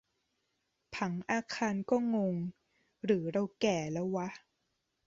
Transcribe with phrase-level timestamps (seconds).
[0.95, 2.35] ผังอาคารก็งง
[3.05, 4.29] หรือเราแก่แล้ววะ